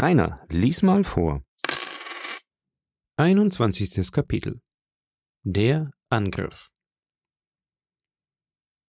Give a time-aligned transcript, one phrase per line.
[0.00, 1.42] Rainer, lies mal vor.
[3.18, 4.10] 21.
[4.10, 4.62] Kapitel
[5.42, 6.70] Der Angriff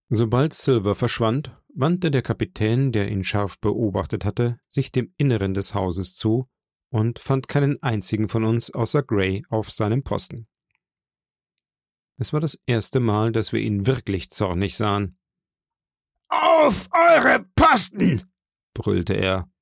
[0.07, 5.73] Sobald Silver verschwand, wandte der Kapitän, der ihn scharf beobachtet hatte, sich dem Inneren des
[5.73, 6.49] Hauses zu
[6.89, 10.45] und fand keinen einzigen von uns außer Gray auf seinem Posten.
[12.17, 15.17] Es war das erste Mal, dass wir ihn wirklich zornig sahen.
[16.29, 18.23] Auf eure Posten!
[18.73, 19.52] brüllte er.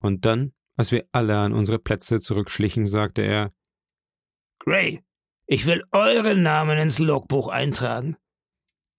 [0.00, 3.52] Und dann, als wir alle an unsere Plätze zurückschlichen, sagte er
[4.60, 5.02] Gray,
[5.46, 8.16] ich will eure Namen ins Logbuch eintragen.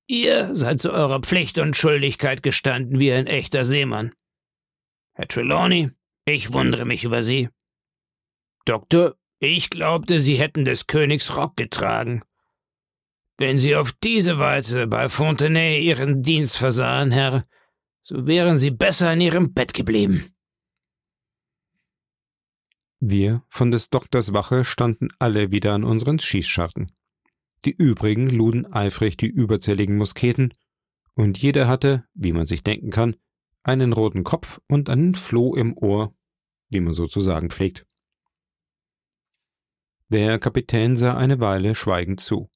[0.07, 4.13] Ihr seid zu eurer Pflicht und Schuldigkeit gestanden wie ein echter Seemann.
[5.13, 5.91] Herr Trelawney,
[6.25, 7.49] ich wundere mich über Sie.
[8.65, 12.23] Doktor, ich glaubte, Sie hätten des Königs Rock getragen.
[13.37, 17.45] Wenn Sie auf diese Weise bei Fontenay Ihren Dienst versahen, Herr,
[18.01, 20.33] so wären Sie besser in Ihrem Bett geblieben.
[22.99, 26.91] Wir von des Doktors Wache standen alle wieder an unseren Schießscharten.
[27.65, 30.53] Die übrigen luden eifrig die überzähligen Musketen,
[31.15, 33.15] und jeder hatte, wie man sich denken kann,
[33.63, 36.13] einen roten Kopf und einen Floh im Ohr,
[36.69, 37.85] wie man sozusagen pflegt.
[40.09, 42.49] Der Kapitän sah eine Weile schweigend zu.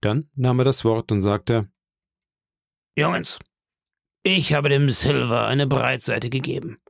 [0.00, 1.70] Dann nahm er das Wort und sagte
[2.96, 3.38] Jungens,
[4.24, 6.81] ich habe dem Silver eine Breitseite gegeben.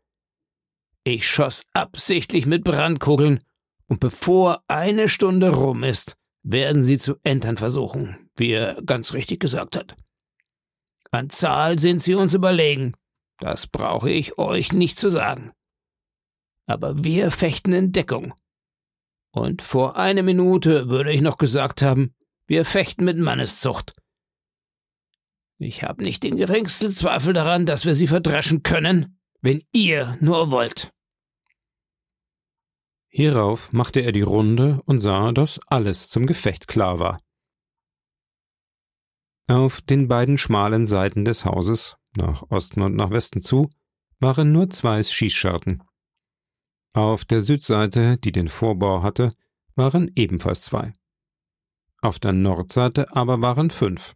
[1.04, 3.40] Ich schoss absichtlich mit Brandkugeln,
[3.88, 9.40] und bevor eine Stunde rum ist, werden sie zu entern versuchen, wie er ganz richtig
[9.40, 9.96] gesagt hat.
[11.10, 12.94] An Zahl sind sie uns überlegen,
[13.38, 15.52] das brauche ich euch nicht zu sagen.
[16.66, 18.32] Aber wir fechten in Deckung.
[19.32, 22.14] Und vor einer Minute würde ich noch gesagt haben,
[22.46, 23.94] wir fechten mit Manneszucht.
[25.58, 30.50] Ich habe nicht den geringsten Zweifel daran, dass wir sie verdreschen können, wenn ihr nur
[30.50, 30.92] wollt.
[33.10, 37.18] Hierauf machte er die Runde und sah, dass alles zum Gefecht klar war.
[39.48, 43.68] Auf den beiden schmalen Seiten des Hauses, nach Osten und nach Westen zu,
[44.18, 45.82] waren nur zwei Schießscharten.
[46.94, 49.30] Auf der Südseite, die den Vorbau hatte,
[49.74, 50.92] waren ebenfalls zwei.
[52.00, 54.14] Auf der Nordseite aber waren fünf.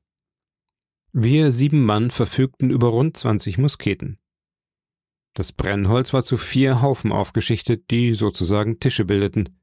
[1.13, 4.19] Wir sieben Mann verfügten über rund zwanzig Musketen.
[5.37, 9.61] Das Brennholz war zu vier Haufen aufgeschichtet, die sozusagen Tische bildeten.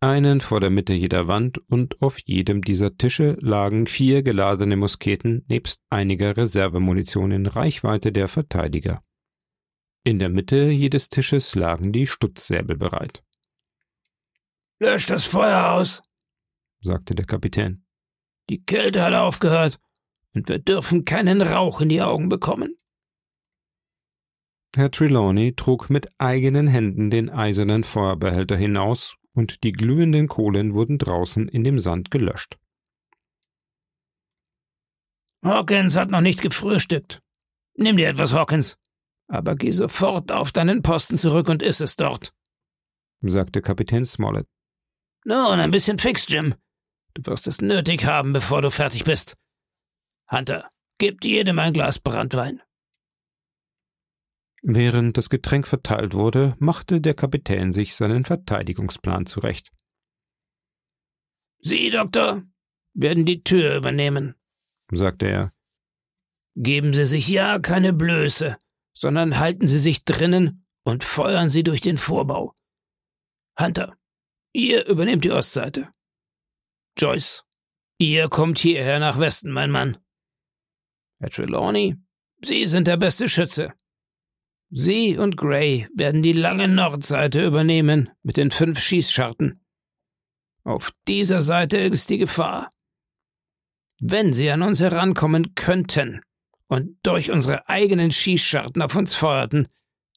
[0.00, 5.44] Einen vor der Mitte jeder Wand und auf jedem dieser Tische lagen vier geladene Musketen
[5.46, 9.02] nebst einiger Reservemunition in Reichweite der Verteidiger.
[10.04, 13.22] In der Mitte jedes Tisches lagen die Stutzsäbel bereit.
[14.80, 16.02] Löscht das Feuer aus,
[16.80, 17.84] sagte der Kapitän.
[18.48, 19.78] Die Kälte hat aufgehört,
[20.34, 22.74] und wir dürfen keinen Rauch in die Augen bekommen.
[24.74, 30.98] Herr Trelawney trug mit eigenen Händen den eisernen Feuerbehälter hinaus, und die glühenden Kohlen wurden
[30.98, 32.58] draußen in dem Sand gelöscht.
[35.44, 37.20] Hawkins hat noch nicht gefrühstückt.
[37.74, 38.76] Nimm dir etwas, Hawkins.
[39.28, 42.32] Aber geh sofort auf deinen Posten zurück und iss es dort,
[43.22, 44.46] sagte Kapitän Smollett.
[45.24, 46.54] Nun, ein bisschen fix, Jim.
[47.14, 49.36] Du wirst es nötig haben, bevor du fertig bist.
[50.30, 52.60] Hunter, gib jedem ein Glas Brandwein.
[54.62, 59.72] Während das Getränk verteilt wurde, machte der Kapitän sich seinen Verteidigungsplan zurecht.
[61.58, 62.42] Sie, Doktor,
[62.94, 64.36] werden die Tür übernehmen,
[64.90, 65.52] sagte er.
[66.54, 68.56] Geben Sie sich ja keine Blöße,
[68.92, 72.54] sondern halten Sie sich drinnen und feuern Sie durch den Vorbau.
[73.58, 73.96] Hunter,
[74.52, 75.88] ihr übernehmt die Ostseite.
[76.98, 77.44] Joyce,
[77.98, 79.98] ihr kommt hierher nach Westen, mein Mann.
[81.20, 81.96] Herr Trelawney,
[82.42, 83.72] Sie sind der beste Schütze.
[84.74, 89.62] Sie und Gray werden die lange Nordseite übernehmen mit den fünf Schießscharten.
[90.64, 92.70] Auf dieser Seite ist die Gefahr.
[94.00, 96.22] Wenn sie an uns herankommen könnten
[96.68, 99.68] und durch unsere eigenen Schießscharten auf uns feuerten,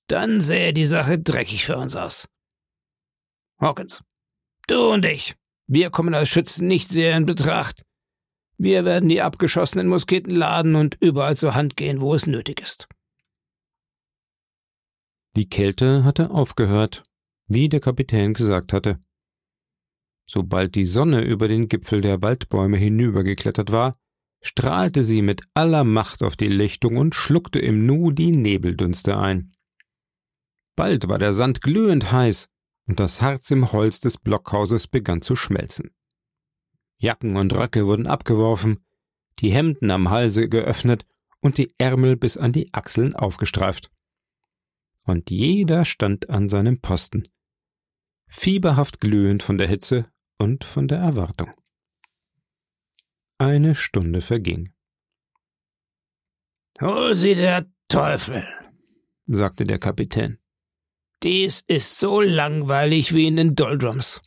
[0.07, 2.29] dann sähe die Sache dreckig für uns aus.
[3.59, 4.03] Hawkins,
[4.67, 5.35] du und ich,
[5.67, 7.83] wir kommen als Schützen nicht sehr in Betracht.
[8.57, 12.87] Wir werden die abgeschossenen Musketen laden und überall zur Hand gehen, wo es nötig ist.
[15.35, 17.03] Die Kälte hatte aufgehört,
[17.47, 18.99] wie der Kapitän gesagt hatte.
[20.27, 23.97] Sobald die Sonne über den Gipfel der Waldbäume hinübergeklettert war,
[24.41, 29.53] strahlte sie mit aller Macht auf die Lichtung und schluckte im Nu die Nebeldünste ein.
[30.75, 32.49] Bald war der Sand glühend heiß
[32.87, 35.91] und das Harz im Holz des Blockhauses begann zu schmelzen.
[36.97, 38.85] Jacken und Röcke wurden abgeworfen,
[39.39, 41.05] die Hemden am Halse geöffnet
[41.41, 43.91] und die Ärmel bis an die Achseln aufgestreift.
[45.05, 47.23] Und jeder stand an seinem Posten,
[48.27, 51.51] fieberhaft glühend von der Hitze und von der Erwartung.
[53.37, 54.73] Eine Stunde verging.
[56.81, 58.43] Hol sie der Teufel,
[59.27, 60.39] sagte der Kapitän.
[61.23, 64.21] Dies ist so langweilig wie in den Doldrums.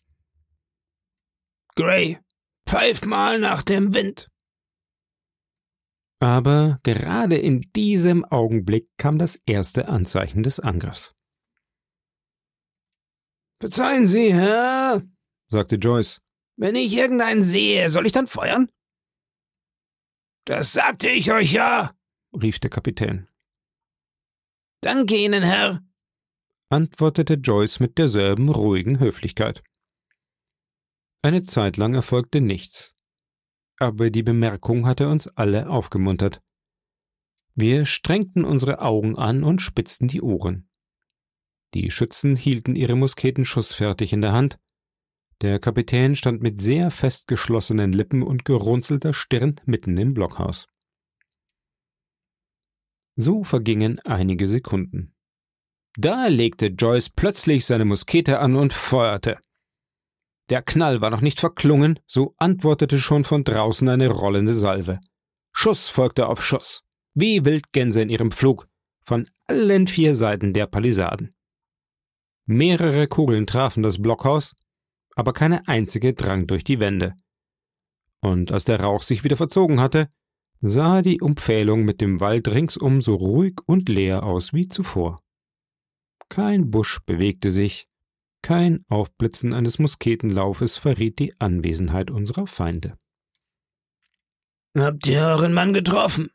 [1.75, 2.19] Gray,
[2.67, 4.29] pfeif mal nach dem Wind.
[6.21, 11.15] Aber gerade in diesem Augenblick kam das erste Anzeichen des Angriffs.
[13.61, 15.03] Verzeihen Sie, Herr,
[15.49, 16.21] sagte Joyce.
[16.57, 18.69] Wenn ich irgendeinen sehe, soll ich dann feuern?
[20.45, 21.95] Das sagte ich euch ja,
[22.33, 23.29] rief der Kapitän.
[24.81, 25.83] Danke Ihnen, Herr,
[26.71, 29.63] antwortete Joyce mit derselben ruhigen Höflichkeit.
[31.23, 32.98] Eine Zeit lang erfolgte nichts
[33.79, 36.41] aber die Bemerkung hatte uns alle aufgemuntert.
[37.55, 40.69] Wir strengten unsere Augen an und spitzten die Ohren.
[41.75, 44.59] Die Schützen hielten ihre Musketen schussfertig in der Hand.
[45.41, 50.67] Der Kapitän stand mit sehr fest geschlossenen Lippen und gerunzelter Stirn mitten im Blockhaus.
[53.17, 55.15] So vergingen einige Sekunden.
[55.97, 59.39] Da legte Joyce plötzlich seine Muskete an und feuerte.
[60.51, 64.99] Der Knall war noch nicht verklungen, so antwortete schon von draußen eine rollende Salve.
[65.53, 66.85] Schuss folgte auf Schuss,
[67.15, 68.67] wie Wildgänse in ihrem Flug,
[69.05, 71.35] von allen vier Seiten der Palisaden.
[72.47, 74.55] Mehrere Kugeln trafen das Blockhaus,
[75.17, 77.15] aber keine einzige drang durch die Wände.
[78.21, 80.09] Und als der Rauch sich wieder verzogen hatte,
[80.61, 85.21] sah die Umpfählung mit dem Wald ringsum so ruhig und leer aus wie zuvor.
[86.29, 87.89] Kein Busch bewegte sich,
[88.43, 92.99] kein Aufblitzen eines Musketenlaufes verriet die Anwesenheit unserer Feinde.
[94.77, 96.31] Habt ihr euren Mann getroffen?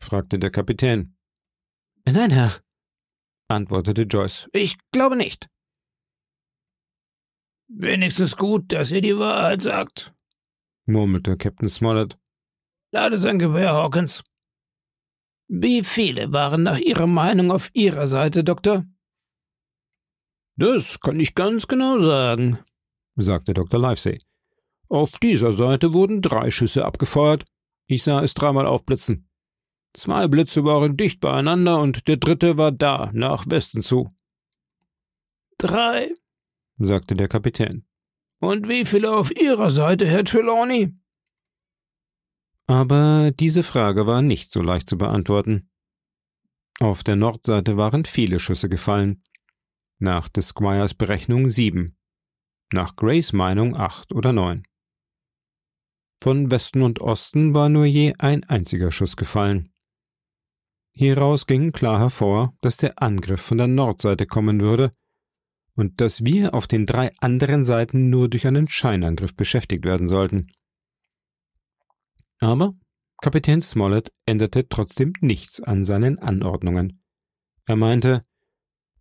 [0.00, 1.16] fragte der Kapitän.
[2.04, 2.52] Nein, Herr,
[3.48, 4.48] antwortete Joyce.
[4.52, 5.48] Ich glaube nicht.
[7.68, 10.14] Wenigstens gut, dass ihr die Wahrheit sagt,
[10.86, 12.18] murmelte Captain Smollett.
[12.92, 14.24] Lade sein Gewehr, Hawkins.
[15.48, 18.84] Wie viele waren nach Ihrer Meinung auf Ihrer Seite, Doktor?
[20.58, 22.58] Das kann ich ganz genau sagen,
[23.14, 23.80] sagte Dr.
[23.80, 24.20] Livesey.
[24.88, 27.44] Auf dieser Seite wurden drei Schüsse abgefeuert.
[27.86, 29.28] Ich sah es dreimal aufblitzen.
[29.94, 34.12] Zwei Blitze waren dicht beieinander und der dritte war da, nach Westen zu.
[35.58, 36.12] Drei,
[36.76, 37.86] sagte der Kapitän.
[38.40, 40.92] Und wie viele auf Ihrer Seite, Herr Trelawney?
[42.66, 45.70] Aber diese Frage war nicht so leicht zu beantworten.
[46.80, 49.22] Auf der Nordseite waren viele Schüsse gefallen.
[49.98, 51.96] Nach des Squires Berechnung sieben.
[52.72, 54.62] Nach Grays Meinung acht oder neun.
[56.20, 59.72] Von Westen und Osten war nur je ein einziger Schuss gefallen.
[60.92, 64.90] Hieraus ging klar hervor, dass der Angriff von der Nordseite kommen würde
[65.74, 70.50] und dass wir auf den drei anderen Seiten nur durch einen Scheinangriff beschäftigt werden sollten.
[72.40, 72.74] Aber
[73.20, 77.00] Kapitän Smollett änderte trotzdem nichts an seinen Anordnungen.
[77.64, 78.24] Er meinte,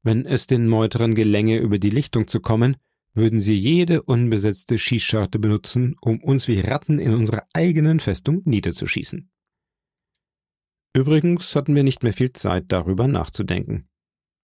[0.03, 2.77] wenn es den Meuterern gelänge, über die Lichtung zu kommen,
[3.13, 9.29] würden sie jede unbesetzte Schießscharte benutzen, um uns wie Ratten in unserer eigenen Festung niederzuschießen.
[10.94, 13.87] Übrigens hatten wir nicht mehr viel Zeit, darüber nachzudenken.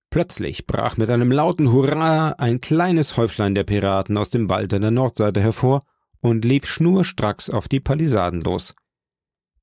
[0.10, 4.84] Plötzlich brach mit einem lauten Hurra ein kleines Häuflein der Piraten aus dem Wald an
[4.84, 5.82] der Nordseite hervor
[6.20, 8.76] und lief schnurstracks auf die Palisaden los.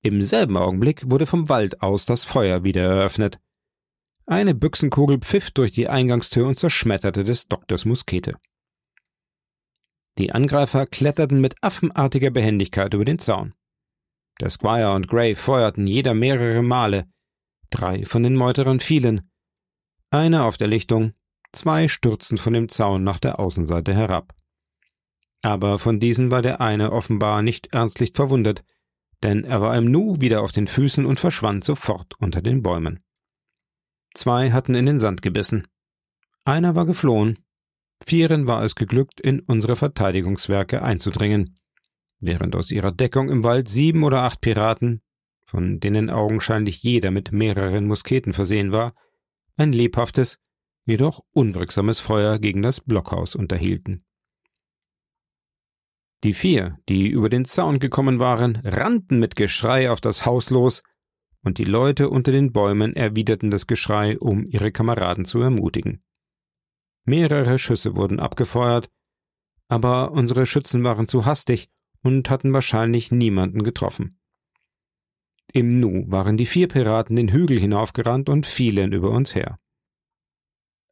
[0.03, 3.39] Im selben Augenblick wurde vom Wald aus das Feuer wieder eröffnet.
[4.31, 8.37] Eine Büchsenkugel pfiff durch die Eingangstür und zerschmetterte des Doktors Muskete.
[10.19, 13.55] Die Angreifer kletterten mit affenartiger Behendigkeit über den Zaun.
[14.41, 17.09] Der Squire und Gray feuerten jeder mehrere Male.
[17.71, 19.33] Drei von den Meuterern fielen.
[20.11, 21.15] Einer auf der Lichtung,
[21.51, 24.33] zwei stürzten von dem Zaun nach der Außenseite herab.
[25.43, 28.63] Aber von diesen war der eine offenbar nicht ernstlich verwundet,
[29.25, 33.03] denn er war im Nu wieder auf den Füßen und verschwand sofort unter den Bäumen.
[34.15, 35.67] Zwei hatten in den Sand gebissen.
[36.45, 37.39] Einer war geflohen.
[38.05, 41.59] Vieren war es geglückt, in unsere Verteidigungswerke einzudringen,
[42.19, 45.03] während aus ihrer Deckung im Wald sieben oder acht Piraten,
[45.45, 48.95] von denen augenscheinlich jeder mit mehreren Musketen versehen war,
[49.57, 50.39] ein lebhaftes,
[50.87, 54.05] jedoch unwirksames Feuer gegen das Blockhaus unterhielten.
[56.23, 60.83] Die vier, die über den Zaun gekommen waren, rannten mit Geschrei auf das Haus los,
[61.43, 66.03] und die Leute unter den Bäumen erwiderten das Geschrei, um ihre Kameraden zu ermutigen.
[67.05, 68.91] Mehrere Schüsse wurden abgefeuert,
[69.69, 71.71] aber unsere Schützen waren zu hastig
[72.03, 74.21] und hatten wahrscheinlich niemanden getroffen.
[75.53, 79.59] Im Nu waren die vier Piraten den Hügel hinaufgerannt und fielen über uns her.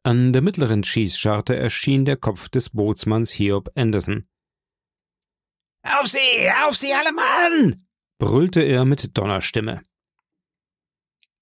[0.03, 4.27] An der mittleren Schießscharte erschien der Kopf des Bootsmanns Hiob Anderson.
[5.83, 7.85] Auf sie, auf sie alle Mann!
[8.17, 9.81] brüllte er mit Donnerstimme.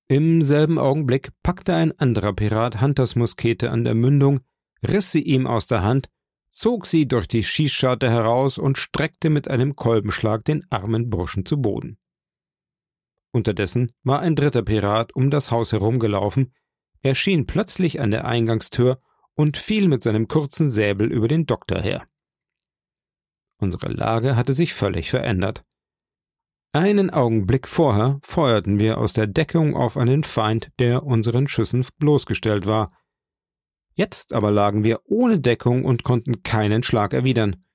[0.10, 4.40] Im selben Augenblick packte ein anderer Pirat Hunters Muskete an der Mündung,
[4.88, 6.10] riss sie ihm aus der Hand,
[6.50, 11.62] zog sie durch die Schießscharte heraus und streckte mit einem Kolbenschlag den armen Burschen zu
[11.62, 11.98] Boden.
[13.32, 16.54] Unterdessen war ein dritter Pirat um das Haus herumgelaufen,
[17.02, 18.98] erschien plötzlich an der Eingangstür
[19.34, 22.06] und fiel mit seinem kurzen Säbel über den Doktor her.
[23.60, 25.66] Unsere Lage hatte sich völlig verändert.
[26.78, 32.68] Einen Augenblick vorher feuerten wir aus der Deckung auf einen Feind, der unseren Schüssen bloßgestellt
[32.68, 32.96] war.
[33.96, 37.66] Jetzt aber lagen wir ohne Deckung und konnten keinen Schlag erwidern.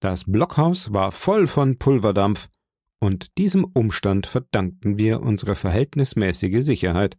[0.00, 2.48] Das Blockhaus war voll von Pulverdampf,
[2.98, 7.16] und diesem Umstand verdankten wir unsere verhältnismäßige Sicherheit.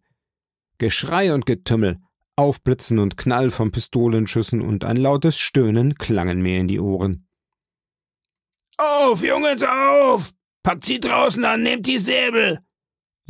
[0.80, 2.02] Geschrei und Getümmel,
[2.36, 7.30] Aufblitzen und Knall von Pistolenschüssen und ein lautes Stöhnen klangen mir in die Ohren.
[8.78, 10.34] Auf, Jungens, auf!
[10.64, 12.60] Packt sie draußen an, nehmt die Säbel!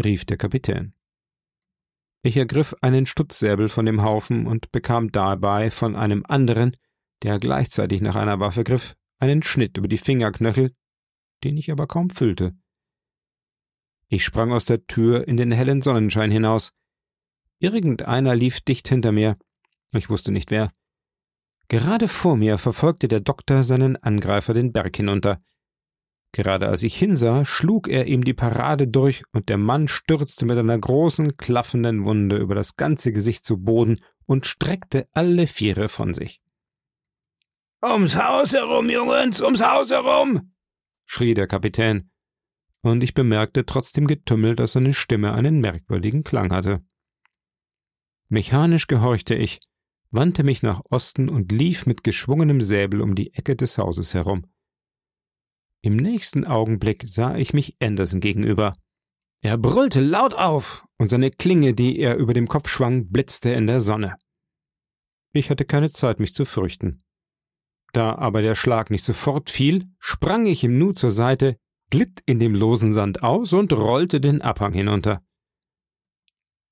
[0.04, 0.94] rief der Kapitän.
[2.24, 6.78] Ich ergriff einen Stutzsäbel von dem Haufen und bekam dabei von einem anderen,
[7.22, 10.74] der gleichzeitig nach einer Waffe griff, einen Schnitt über die Fingerknöchel,
[11.44, 12.56] den ich aber kaum füllte.
[14.08, 16.72] Ich sprang aus der Tür in den hellen Sonnenschein hinaus.
[17.60, 19.38] Irgendeiner lief dicht hinter mir.
[19.92, 20.70] Ich wusste nicht wer.
[21.68, 25.42] Gerade vor mir verfolgte der Doktor seinen Angreifer den Berg hinunter.
[26.34, 30.58] Gerade als ich hinsah, schlug er ihm die Parade durch und der Mann stürzte mit
[30.58, 36.16] einer großen, klaffenden Wunde über das ganze Gesicht zu Boden und streckte alle Viere von
[36.16, 36.42] sich.
[37.84, 40.54] Ums Haus herum, Jungens, ums Haus herum!
[41.06, 42.10] schrie der Kapitän,
[42.82, 46.84] und ich bemerkte trotz dem Getümmel, dass seine Stimme einen merkwürdigen Klang hatte.
[48.30, 49.60] Mechanisch gehorchte ich,
[50.10, 54.48] wandte mich nach Osten und lief mit geschwungenem Säbel um die Ecke des Hauses herum.
[55.86, 58.74] Im nächsten Augenblick sah ich mich Anderson gegenüber.
[59.42, 63.68] Er brüllte laut auf, und seine Klinge, die er über dem Kopf schwang, blitzte in
[63.68, 64.16] der Sonne.
[65.34, 67.04] Ich hatte keine Zeit, mich zu fürchten.
[67.92, 71.58] Da aber der Schlag nicht sofort fiel, sprang ich im Nu zur Seite,
[71.90, 75.22] glitt in dem losen Sand aus und rollte den Abhang hinunter.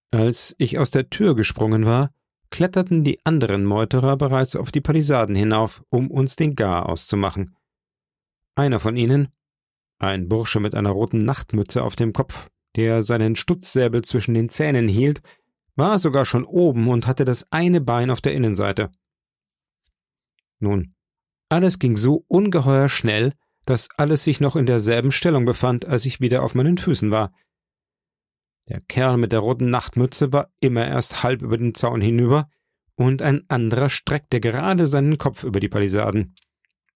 [0.10, 2.12] Als ich aus der Tür gesprungen war,
[2.50, 7.58] kletterten die anderen Meuterer bereits auf die Palisaden hinauf, um uns den Gar auszumachen.
[8.56, 9.30] Einer von ihnen,
[10.00, 14.88] ein Bursche mit einer roten Nachtmütze auf dem Kopf, der seinen Stutzsäbel zwischen den Zähnen
[14.88, 15.22] hielt,
[15.76, 18.90] war sogar schon oben und hatte das eine Bein auf der Innenseite.
[20.60, 20.94] Nun,
[21.50, 23.34] alles ging so ungeheuer schnell,
[23.66, 27.34] dass alles sich noch in derselben Stellung befand, als ich wieder auf meinen Füßen war.
[28.68, 32.50] Der Kerl mit der roten Nachtmütze war immer erst halb über den Zaun hinüber,
[32.96, 36.36] und ein anderer streckte gerade seinen Kopf über die Palisaden.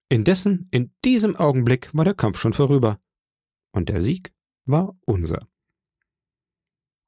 [0.10, 3.00] Indessen, in diesem Augenblick war der Kampf schon vorüber.
[3.72, 4.34] Und der Sieg
[4.66, 5.48] war unser.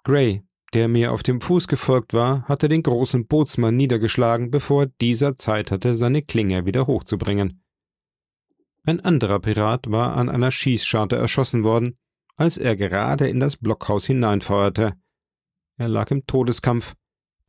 [0.03, 5.35] Gray, der mir auf dem Fuß gefolgt war, hatte den großen Bootsmann niedergeschlagen, bevor dieser
[5.35, 7.63] Zeit hatte, seine Klinge wieder hochzubringen.
[8.83, 11.97] Ein anderer Pirat war an einer Schießscharte erschossen worden,
[12.35, 14.93] als er gerade in das Blockhaus hineinfeuerte.
[15.77, 16.95] Er lag im Todeskampf,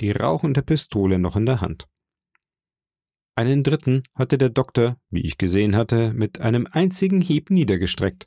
[0.01, 1.87] die rauchende Pistole noch in der Hand.
[3.39, 8.27] Einen dritten hatte der Doktor, wie ich gesehen hatte, mit einem einzigen Hieb niedergestreckt.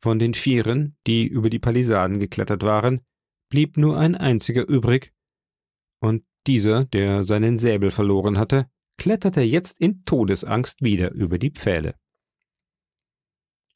[0.00, 3.00] Von den Vieren, die über die Palisaden geklettert waren,
[3.48, 5.12] blieb nur ein einziger übrig,
[6.00, 11.94] und dieser, der seinen Säbel verloren hatte, kletterte jetzt in Todesangst wieder über die Pfähle.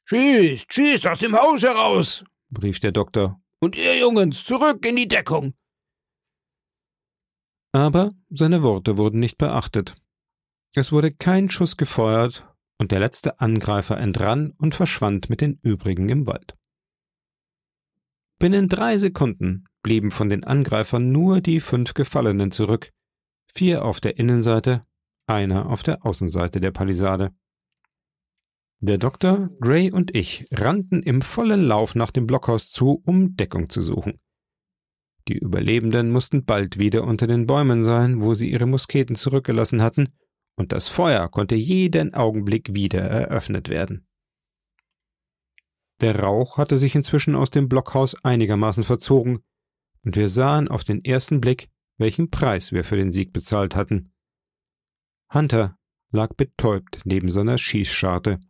[0.07, 2.25] Schießt, schießt aus dem Haus heraus,
[2.61, 3.41] rief der Doktor.
[3.61, 5.55] Und ihr Jungens, zurück in die Deckung.
[7.73, 9.95] Aber seine Worte wurden nicht beachtet.
[10.75, 12.47] Es wurde kein Schuss gefeuert,
[12.79, 16.57] und der letzte Angreifer entrann und verschwand mit den übrigen im Wald.
[18.41, 22.91] Binnen drei Sekunden blieben von den Angreifern nur die fünf Gefallenen zurück,
[23.55, 24.83] vier auf der Innenseite,
[25.27, 27.33] einer auf der Außenseite der Palisade.
[28.81, 33.69] Der Doktor, Gray und ich rannten im vollen Lauf nach dem Blockhaus zu, um Deckung
[33.69, 34.21] zu suchen.
[35.29, 40.09] Die Überlebenden mussten bald wieder unter den Bäumen sein, wo sie ihre Musketen zurückgelassen hatten,
[40.57, 44.07] und das Feuer konnte jeden Augenblick wieder eröffnet werden.
[46.01, 49.45] Der Rauch hatte sich inzwischen aus dem Blockhaus einigermaßen verzogen,
[50.05, 54.13] und wir sahen auf den ersten Blick, welchen Preis wir für den Sieg bezahlt hatten.
[55.33, 55.79] Hunter
[56.11, 58.41] lag betäubt neben seiner Schießscharte.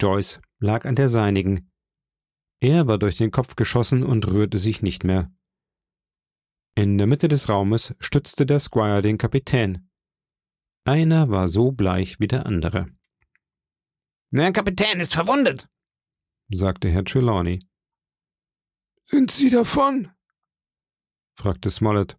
[0.00, 1.70] Joyce lag an der seinigen.
[2.60, 5.32] Er war durch den Kopf geschossen und rührte sich nicht mehr.
[6.76, 9.88] In der Mitte des Raumes stützte der Squire den Kapitän.
[10.84, 12.88] Einer war so bleich wie der andere.
[14.32, 15.68] Der Kapitän ist verwundet,
[16.50, 17.60] sagte Herr Trelawney.
[19.06, 20.10] Sind Sie davon?
[21.38, 22.18] fragte Smollett.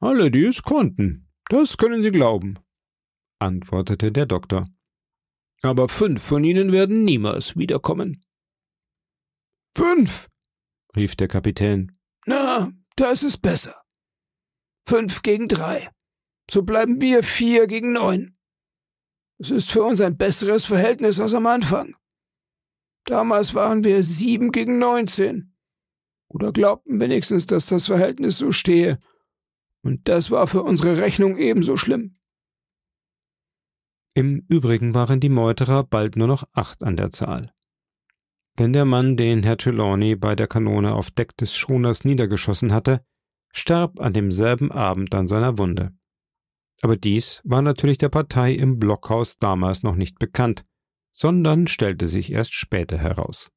[0.00, 2.58] Alle, die es konnten, das können Sie glauben,
[3.38, 4.66] antwortete der Doktor.
[5.62, 8.24] Aber fünf von ihnen werden niemals wiederkommen.
[9.76, 10.28] Fünf,
[10.96, 11.98] rief der Kapitän.
[12.26, 13.82] Na, das ist besser.
[14.86, 15.90] Fünf gegen drei.
[16.50, 18.36] So bleiben wir vier gegen neun.
[19.38, 21.94] Es ist für uns ein besseres Verhältnis als am Anfang.
[23.04, 25.54] Damals waren wir sieben gegen neunzehn.
[26.28, 28.98] Oder glaubten wenigstens, dass das Verhältnis so stehe.
[29.82, 32.18] Und das war für unsere Rechnung ebenso schlimm.
[34.14, 37.54] Im Übrigen waren die Meuterer bald nur noch acht an der Zahl.
[38.58, 43.04] Denn der Mann, den Herr Trelawney bei der Kanone auf Deck des Schoners niedergeschossen hatte,
[43.52, 45.92] starb an demselben Abend an seiner Wunde.
[46.82, 50.64] Aber dies war natürlich der Partei im Blockhaus damals noch nicht bekannt,
[51.12, 53.50] sondern stellte sich erst später heraus.